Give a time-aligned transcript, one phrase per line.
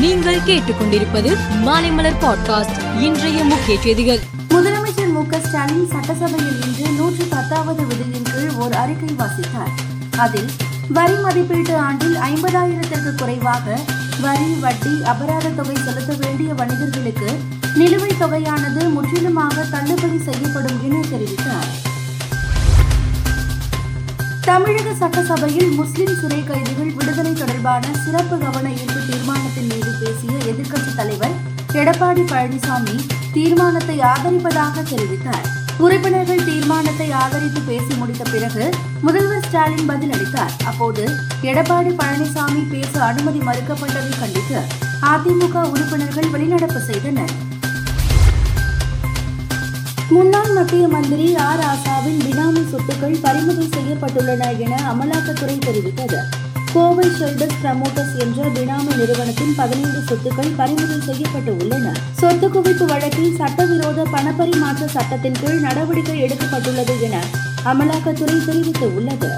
[0.00, 4.20] நீங்கள் கேட்டுக்கொண்டிருப்பது மாலைமலர் பாட்காஸ்ட் இன்றைய முக்கிய செய்திகள்.
[4.48, 9.72] முதலமைச்சர் மு க ஸ்டாலின் சட்டசபையில் இன்று நூற்று பத்தாவது விதியின் கீழ் ஓர் அறிக்கை வாசித்தார்.
[10.16, 10.50] அதில்
[10.88, 13.78] வரி மதிப்பீட்டு ஆண்டில் ஐம்பதாயிரத்திற்கு குறைவாக
[14.20, 17.36] வரி வட்டி அபராத தொகை செலுத்த வேண்டிய வணிகர்களுக்கு
[17.74, 21.86] நிலுவைத் தொகையானது முற்றிலுமாக தள்ளுபடி செய்யப்படும் என தெரிவித்தார்.
[24.40, 29.47] தமிழக சட்டசபையில் முஸ்லிம் சிறை கைதிகள் விடுதலை தொடர்பான சிறப்பு கவன ஈர்ப்பு தீர்மானம்
[31.88, 32.94] எடப்பாடி பழனிசாமி
[33.34, 35.44] தீர்மானத்தை ஆதரிப்பதாக தெரிவித்தார்.
[35.84, 38.64] உறுப்பினர்கள் தீர்மானத்தை ஆதரித்து பேசி முடித்த பிறகு
[39.00, 40.52] முதல்வர் ஸ்டாலின் பதிலளித்தார்.
[40.64, 41.04] அப்போது
[41.50, 44.58] எடப்பாடி பழனிசாமி பேச அனுமதி மறுக்கப்பட்டதை கண்டித்து
[45.12, 47.32] அதிமுக உறுப்பினர்கள் வெளிநடப்பு செய்தனர்.
[50.08, 56.20] முன்னாள் மத்திய மந்திரி ஆர் ஆசாவின் பினாமி சொத்துக்கள் பறிமுதல் செய்யப்பட்டுள்ளன என அமலாக்கத்துறை தெரிவித்தது.
[56.72, 61.92] கோவை ஷெல்டர் பிரமோட்டர்ஸ் என்ற பினாமி நிறுவனத்தின் பதினைந்து சொத்துக்கள் பறிமுதல் செய்யப்பட்டு உள்ளன.
[62.20, 67.22] சொத்து குவிப்பு வழக்கில் சட்டவிரோத பணப்பரிமாற்ற சட்டத்தின் கீழ் நடவடிக்கை எடுக்கப்பட்டுள்ளது என
[67.64, 69.30] அமலாக்கத்துறை தெரிவித்துள்ளது.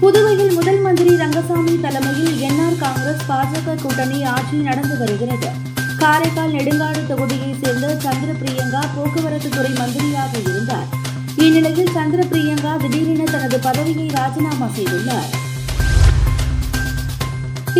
[0.00, 5.50] புதுவையில் முதல் மந்திரி ரங்கசாமி தலைமையில் என்ஆர் காங்கிரஸ் பாஜக கூட்டணி ஆட்சி நடந்து வருகிறது.
[5.98, 10.30] காரைக்கால் நெடுங்காடு தொகுதியைச் சேர்ந்த சந்திர பிரியங்கா போக்குவரத்து துறை மந்திரியாக
[12.10, 15.28] சந்திர பிரியங்கா திடீரென தனது பதவியை ராஜினாமா செய்துள்ளார்.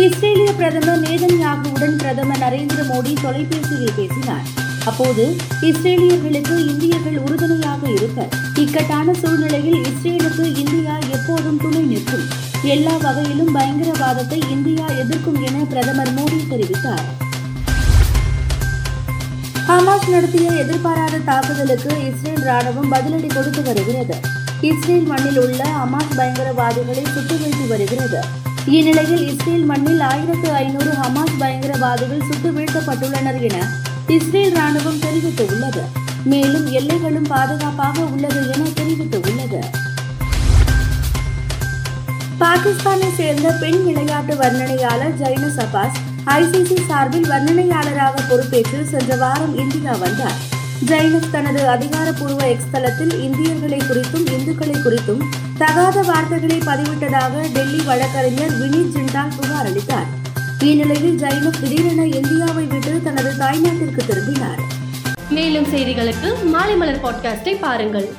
[0.03, 4.45] இஸ்ரேலிய பிரதமர் நேதன் யாகுவுடன் பிரதமர் நரேந்திர மோடி தொலைபேசியில் பேசினார்.
[4.89, 5.25] அப்போது
[5.69, 8.31] இஸ்ரேலியர்களுக்கு இந்தியர்கள் உறுதுணையாக இருப்பர்
[8.63, 12.25] இக்கட்டான சூழ்நிலையில் இஸ்ரேலுக்கு இந்தியா எப்போதும் துணை நிற்கும்.
[12.75, 17.05] எல்லா வகையிலும் பயங்கரவாதத்தை இந்தியா எதிர்க்கும் என பிரதமர் மோடி தெரிவித்தார்.
[19.71, 24.15] ஹமாஸ் நடத்திய எதிர்பாராத தாக்குதலுக்கு இஸ்ரேல் ராணுவம் பதிலடி கொடுத்து வருகிறது.
[24.69, 28.19] இஸ்ரேல் மண்ணில் உள்ள ஹமாஸ் பயங்கரவாதிகளை சுட்டு வீழ்த்தி வருகிறது.
[28.77, 33.59] இந்நிலையில் இஸ்ரேல் மண்ணில் ஆயிரத்து ஐநூறு ஹமாஸ் பயங்கரவாதிகள் சுட்டு வீழ்த்தப்பட்டுள்ளனர் என
[34.17, 35.83] இஸ்ரேல் ராணுவம் தெரிவித்துள்ளது.
[36.33, 39.00] மேலும் எல்லைகளும் பாதுகாப்பாக உள்ளது என தெரிவித்துள்ளது.
[42.81, 50.37] பாகிஸ்தானை சேர்ந்த பெண் விளையாட்டு வர்ணனையாளர் ஜைன சபாஸ் ஐசிசி சார்பில் வர்ணனையாளராக பொறுப்பேற்று சென்ற வாரம் இந்தியா வந்தார்.
[50.85, 55.21] ஜைனஸ் தனது அதிகாரப்பூர்வ எக்ஸ் தளத்தில் இந்தியர்களை குறித்தும் இந்துக்களை குறித்தும்
[55.57, 60.09] தகாத வார்த்தைகளை பதிவிட்டதாக டெல்லி வழக்கறிஞர் வினீத் ஜிண்டால் புகார் அளித்தார்.
[60.59, 64.59] இந்நிலையில் ஜைனஸ் திடீரென இந்தியாவை விட்டு தனது தாய்நாட்டிற்கு திரும்பினார்.
[65.29, 68.13] மேலும் செய்திகளுக்கு மாலை மலர் பாட்காஸ்டை பாருங்கள்.